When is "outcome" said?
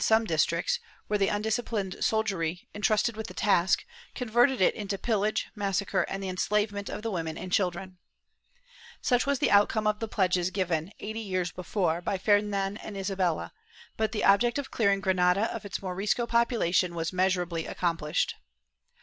9.50-9.86